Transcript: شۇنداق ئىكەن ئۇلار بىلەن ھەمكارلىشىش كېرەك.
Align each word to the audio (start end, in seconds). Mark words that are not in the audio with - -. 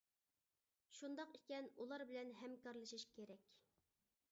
شۇنداق 0.99 1.35
ئىكەن 1.41 1.69
ئۇلار 1.83 2.05
بىلەن 2.13 2.33
ھەمكارلىشىش 2.41 3.09
كېرەك. 3.19 3.55